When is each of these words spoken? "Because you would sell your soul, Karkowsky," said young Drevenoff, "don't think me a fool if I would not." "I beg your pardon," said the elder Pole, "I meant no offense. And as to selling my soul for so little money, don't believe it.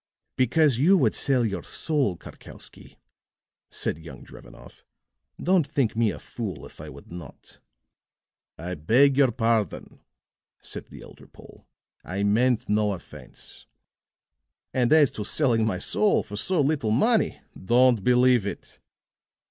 "Because 0.35 0.79
you 0.79 0.97
would 0.97 1.13
sell 1.13 1.45
your 1.45 1.61
soul, 1.61 2.17
Karkowsky," 2.17 2.97
said 3.69 3.99
young 3.99 4.23
Drevenoff, 4.23 4.83
"don't 5.39 5.67
think 5.67 5.95
me 5.95 6.09
a 6.09 6.17
fool 6.17 6.65
if 6.65 6.81
I 6.81 6.89
would 6.89 7.11
not." 7.11 7.59
"I 8.57 8.73
beg 8.73 9.15
your 9.15 9.29
pardon," 9.29 9.99
said 10.59 10.87
the 10.87 11.03
elder 11.03 11.27
Pole, 11.27 11.67
"I 12.03 12.23
meant 12.23 12.67
no 12.67 12.93
offense. 12.93 13.67
And 14.73 14.91
as 14.91 15.11
to 15.11 15.23
selling 15.23 15.67
my 15.67 15.77
soul 15.77 16.23
for 16.23 16.35
so 16.35 16.59
little 16.61 16.89
money, 16.89 17.39
don't 17.55 18.03
believe 18.03 18.47
it. 18.47 18.79